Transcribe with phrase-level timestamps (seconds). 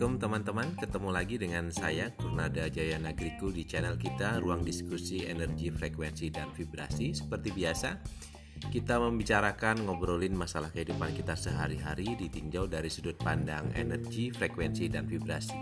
[0.00, 5.68] Assalamualaikum teman-teman, ketemu lagi dengan saya Kurnada Jaya Nagriku di channel kita Ruang Diskusi Energi
[5.68, 7.12] Frekuensi dan Vibrasi.
[7.12, 8.00] Seperti biasa,
[8.72, 15.60] kita membicarakan ngobrolin masalah kehidupan kita sehari-hari ditinjau dari sudut pandang energi, frekuensi dan vibrasi.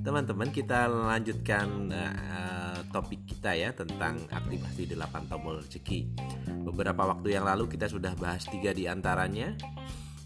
[0.00, 6.08] Teman-teman, kita lanjutkan uh, topik kita ya tentang aktivasi 8 tombol rezeki.
[6.64, 9.52] Beberapa waktu yang lalu kita sudah bahas tiga di antaranya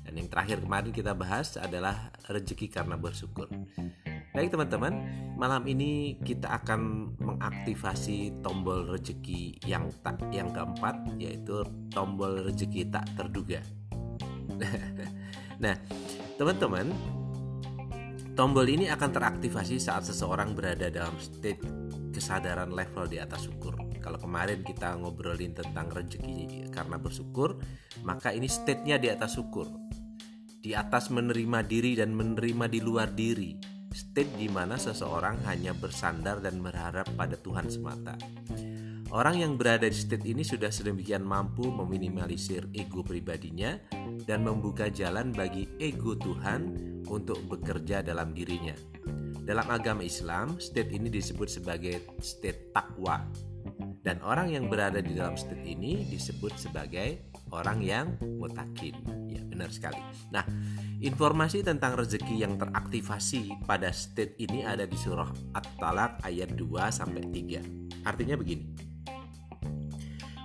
[0.08, 3.44] dan yang terakhir kemarin kita bahas adalah rezeki karena bersyukur.
[4.32, 5.04] Baik teman-teman,
[5.36, 11.60] malam ini kita akan mengaktifasi tombol rezeki yang tak yang keempat yaitu
[11.92, 13.60] tombol rezeki tak terduga.
[15.62, 15.76] nah,
[16.40, 16.88] teman-teman,
[18.32, 21.60] tombol ini akan teraktivasi saat seseorang berada dalam state
[22.16, 23.76] kesadaran level di atas syukur.
[24.00, 27.60] Kalau kemarin kita ngobrolin tentang rezeki karena bersyukur,
[28.09, 29.88] maka ini state-nya di atas syukur
[30.58, 33.54] di atas menerima diri dan menerima di luar diri,
[33.95, 38.18] state di mana seseorang hanya bersandar dan berharap pada Tuhan semata.
[39.09, 43.80] Orang yang berada di state ini sudah sedemikian mampu meminimalisir ego pribadinya
[44.28, 46.76] dan membuka jalan bagi ego Tuhan
[47.09, 48.76] untuk bekerja dalam dirinya.
[49.48, 53.24] Dalam agama Islam, state ini disebut sebagai state takwa.
[54.04, 59.18] Dan orang yang berada di dalam state ini disebut sebagai orang yang mutakin.
[59.59, 59.98] Benar sekali.
[60.30, 60.46] Nah,
[61.02, 67.26] informasi tentang rezeki yang teraktivasi pada state ini ada di surah At-Talaq ayat 2 sampai
[67.26, 68.06] 3.
[68.06, 68.70] Artinya begini.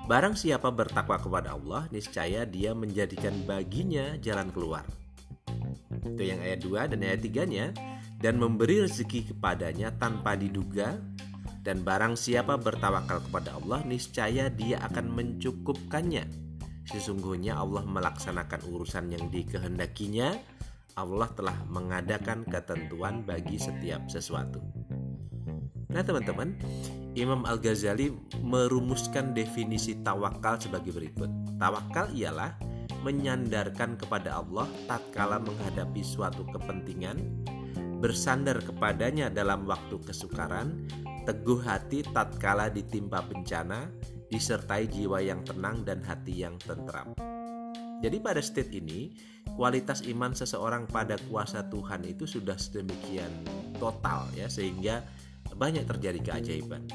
[0.09, 4.81] Barang siapa bertakwa kepada Allah, niscaya dia menjadikan baginya jalan keluar.
[6.01, 7.65] Itu yang ayat 2 dan ayat 3-nya
[8.17, 10.97] dan memberi rezeki kepadanya tanpa diduga
[11.61, 16.42] dan barang siapa bertawakal kepada Allah niscaya dia akan mencukupkannya
[16.83, 20.35] Sesungguhnya Allah melaksanakan urusan yang dikehendakinya.
[20.93, 24.61] Allah telah mengadakan ketentuan bagi setiap sesuatu.
[25.93, 26.57] Nah, teman-teman,
[27.13, 28.09] Imam Al-Ghazali
[28.41, 31.29] merumuskan definisi tawakal sebagai berikut.
[31.61, 32.57] Tawakal ialah
[33.05, 37.45] menyandarkan kepada Allah tatkala menghadapi suatu kepentingan,
[38.01, 40.89] bersandar kepadanya dalam waktu kesukaran,
[41.29, 43.93] teguh hati tatkala ditimpa bencana,
[44.33, 47.13] disertai jiwa yang tenang dan hati yang tentram.
[48.01, 49.13] Jadi pada state ini,
[49.53, 53.31] kualitas iman seseorang pada kuasa Tuhan itu sudah sedemikian
[53.77, 55.05] total ya sehingga
[55.53, 56.89] banyak terjadi keajaiban.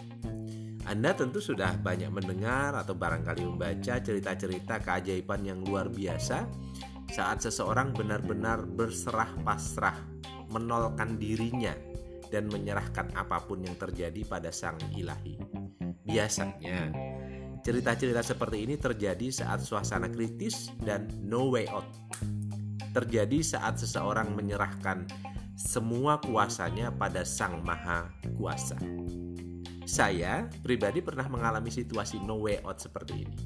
[0.85, 6.49] Anda tentu sudah banyak mendengar atau barangkali membaca cerita-cerita keajaiban yang luar biasa
[7.13, 9.97] saat seseorang benar-benar berserah pasrah,
[10.53, 11.73] menolkan dirinya
[12.29, 15.41] dan menyerahkan apa pun yang terjadi pada Sang Ilahi.
[16.05, 16.93] Biasanya,
[17.59, 21.87] Cerita-cerita seperti ini terjadi saat suasana kritis dan no way out.
[22.95, 25.05] Terjadi saat seseorang menyerahkan
[25.59, 28.07] semua kuasanya pada Sang Maha
[28.39, 28.79] Kuasa.
[29.89, 33.39] Saya pribadi pernah mengalami situasi no way out seperti ini.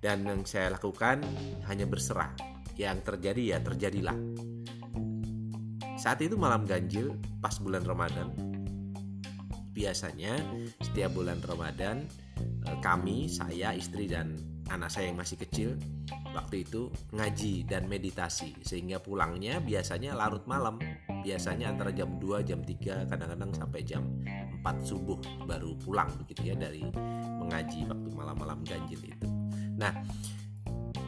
[0.00, 1.20] Dan yang saya lakukan
[1.68, 2.32] hanya berserah.
[2.80, 4.16] Yang terjadi ya terjadilah.
[6.00, 8.32] Saat itu malam ganjil pas bulan Ramadan.
[9.74, 10.38] Biasanya
[10.80, 12.08] setiap bulan Ramadan
[12.80, 14.34] kami, saya, istri dan
[14.72, 15.76] anak saya yang masih kecil
[16.32, 18.56] waktu itu ngaji dan meditasi.
[18.64, 20.80] Sehingga pulangnya biasanya larut malam.
[21.24, 24.02] Biasanya antara jam 2 jam 3 kadang-kadang sampai jam
[24.64, 26.84] 4 subuh baru pulang begitu ya dari
[27.40, 29.28] mengaji waktu malam-malam ganjil itu.
[29.76, 29.92] Nah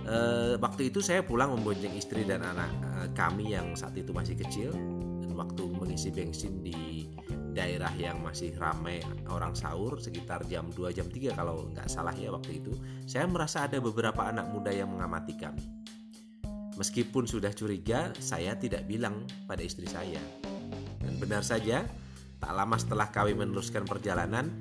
[0.05, 0.17] e,
[0.61, 4.73] waktu itu saya pulang membonceng istri dan anak e, kami yang saat itu masih kecil
[5.21, 7.09] dan waktu mengisi bensin di
[7.57, 9.01] daerah yang masih ramai
[9.33, 12.77] orang sahur sekitar jam 2 jam 3 kalau nggak salah ya waktu itu
[13.09, 15.65] saya merasa ada beberapa anak muda yang mengamati kami.
[16.77, 20.21] Meskipun sudah curiga saya tidak bilang pada istri saya.
[21.01, 21.89] Dan benar saja
[22.37, 24.53] tak lama setelah kami meneruskan perjalanan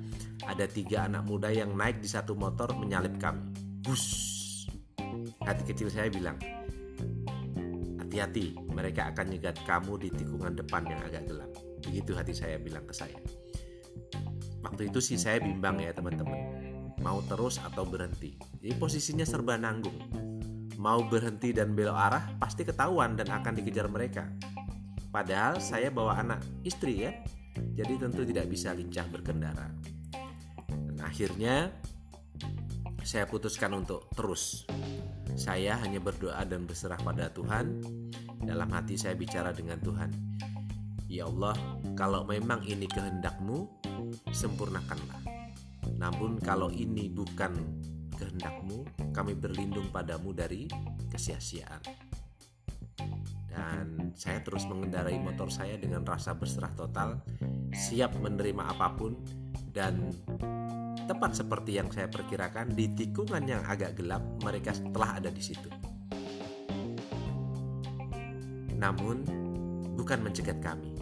[0.48, 3.44] ada tiga anak muda yang naik di satu motor menyalip kami.
[3.84, 4.32] Bus!
[5.44, 6.40] Hati kecil saya bilang
[8.00, 11.52] hati-hati mereka akan nyegat kamu di tikungan depan yang agak gelap
[11.86, 13.16] Begitu hati saya bilang ke saya.
[14.66, 16.66] Waktu itu sih saya bimbang ya teman-teman.
[16.98, 18.34] Mau terus atau berhenti.
[18.58, 19.94] Jadi posisinya serba nanggung.
[20.76, 24.26] Mau berhenti dan belok arah pasti ketahuan dan akan dikejar mereka.
[25.14, 27.14] Padahal saya bawa anak istri ya.
[27.56, 29.70] Jadi tentu tidak bisa lincah berkendara.
[30.66, 31.70] Dan akhirnya
[33.06, 34.66] saya putuskan untuk terus.
[35.38, 37.80] Saya hanya berdoa dan berserah pada Tuhan.
[38.42, 40.10] Dalam hati saya bicara dengan Tuhan
[41.16, 41.56] Ya Allah,
[41.96, 43.64] kalau memang ini kehendakmu,
[44.36, 45.24] sempurnakanlah.
[45.96, 47.56] Namun kalau ini bukan
[48.20, 48.84] kehendakmu,
[49.16, 50.68] kami berlindung padamu dari
[51.08, 51.80] kesia-siaan.
[53.56, 57.24] dan saya terus mengendarai motor saya dengan rasa berserah total,
[57.72, 59.16] siap menerima apa pun
[59.72, 60.12] dan
[61.08, 65.72] tepat seperti yang saya perkirakan di tikungan yang agak gelap mereka telah ada di situ.
[68.76, 69.24] Namun
[69.96, 70.95] bukan mencegat kami.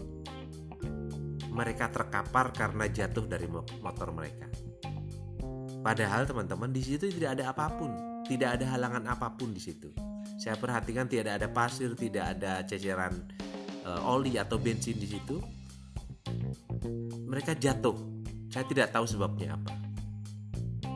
[1.55, 3.47] Mereka terkapar karena jatuh dari
[3.79, 4.51] motor mereka.
[5.79, 7.93] Padahal teman-teman di situ tidak ada apa pun,
[8.27, 9.93] tidak ada halangan apa pun di situ.
[10.35, 13.13] Saya perhatikan tidak ada pasir, tidak ada ceceran
[13.87, 15.39] uh, oli atau bensin di situ.
[17.29, 17.95] Mereka jatuh.
[18.51, 19.71] Saya tidak tahu sebabnya apa.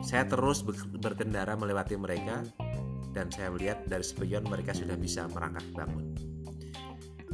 [0.04, 0.66] Saya terus
[0.98, 2.42] berkendara melewati mereka
[3.14, 6.14] dan saya melihat dari spion mereka sudah bisa merangkak bangun.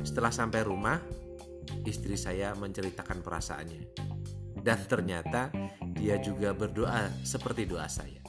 [0.04, 1.00] Setelah sampai rumah,
[1.86, 3.82] istri saya menceritakan perasaannya.
[4.60, 5.54] Dan ternyata
[5.94, 8.20] dia juga berdoa seperti doa saya.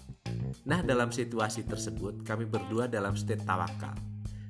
[0.69, 3.95] Nah, dalam situasi tersebut, kami berdua dalam state tawakal.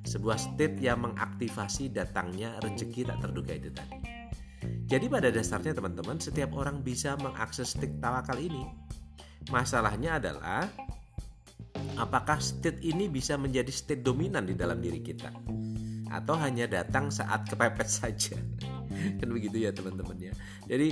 [0.04, 3.98] Sebuah state yang mengaktifasi datangnya rezeki tak terduga itu tadi.
[4.88, 8.64] Jadi pada dasarnya teman-teman, setiap orang bisa mengakses state tawakal ini.
[9.52, 10.68] Masalahnya adalah
[11.96, 15.32] apakah state ini bisa menjadi state dominan di dalam diri kita
[16.08, 18.36] atau hanya datang saat kepepet saja.
[19.20, 20.32] kan begitu ya teman-teman ya.
[20.66, 20.88] Jadi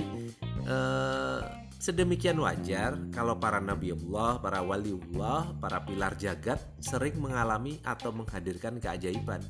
[0.65, 1.41] eh,
[1.77, 8.81] Sedemikian wajar kalau para nabi Allah, para waliullah, para pilar jagat sering mengalami atau menghadirkan
[8.81, 9.45] keajaiban.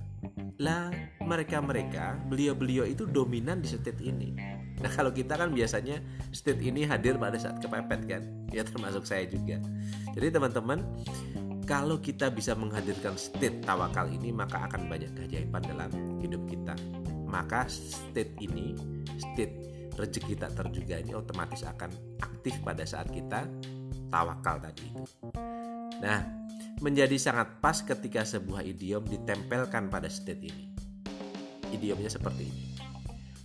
[0.59, 0.91] Lah,
[1.23, 4.35] mereka-mereka, beliau-beliau itu dominan di state ini.
[4.83, 6.03] Nah, kalau kita kan biasanya
[6.35, 8.21] state ini hadir pada saat kepepet kan?
[8.51, 9.63] Ya termasuk saya juga.
[10.11, 10.83] Jadi teman-teman,
[11.63, 15.89] kalau kita bisa menghadirkan state tawakal ini, maka akan banyak keajaiban dalam
[16.19, 16.75] hidup kita.
[17.27, 18.73] Maka state ini,
[19.19, 19.53] state
[19.99, 21.91] rezeki tak terduga ini otomatis akan
[22.23, 23.43] aktif pada saat kita
[24.07, 25.03] tawakal tadi itu.
[25.99, 26.21] Nah,
[26.79, 30.65] menjadi sangat pas ketika sebuah idiom ditempelkan pada state ini.
[31.73, 32.63] Idiomnya seperti ini.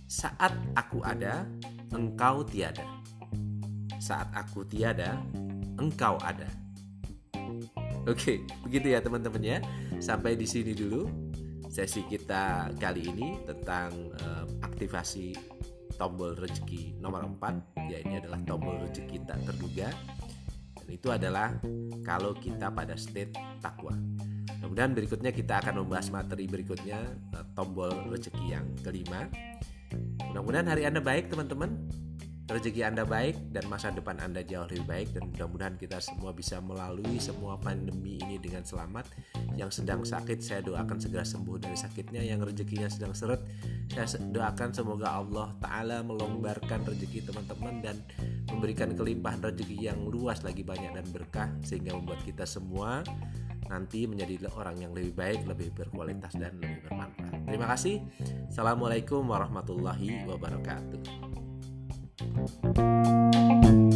[0.07, 1.43] Saat aku ada,
[1.91, 2.85] engkau tiada.
[3.97, 5.19] Saat aku tiada,
[5.81, 6.47] engkau ada.
[8.03, 9.57] Oke, begitu ya teman-teman ya.
[9.97, 11.22] Sampai di sini dulu
[11.73, 15.33] sesi kita kali ini tentang uh, aktivasi
[15.97, 19.89] tombol rezeki nomor 4 ya ini adalah tombol rezeki tak terduga.
[20.77, 21.57] Dan itu adalah
[22.05, 23.97] kalau kita pada state takwa.
[24.61, 29.25] Kemudian berikutnya kita akan membahas materi berikutnya eh, tombol rezeki yang kelima.
[30.29, 31.89] Mudah-mudahan hari anda baik teman-teman
[32.53, 36.61] rezeki Anda baik dan masa depan Anda jauh lebih baik dan mudah-mudahan kita semua bisa
[36.61, 39.09] melalui semua pandemi ini dengan selamat.
[39.57, 43.41] Yang sedang sakit saya doakan segera sembuh dari sakitnya, yang rezekinya sedang seret
[43.93, 47.95] saya doakan semoga Allah taala melonggarkan rezeki teman-teman dan
[48.49, 53.05] memberikan kelimpahan rezeki yang luas lagi banyak dan berkah sehingga membuat kita semua
[53.69, 57.47] nanti menjadi orang yang lebih baik, lebih berkualitas dan lebih bermanfaat.
[57.47, 58.01] Terima kasih.
[58.49, 61.42] Assalamualaikum warahmatullahi wabarakatuh.
[62.19, 63.92] Thank you.